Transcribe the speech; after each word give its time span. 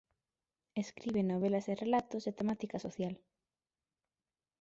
Escribe 0.83 1.21
novelas 1.31 1.65
e 1.71 1.73
relatos 1.83 2.21
de 2.27 2.35
temática 2.39 2.77
social. 2.85 3.15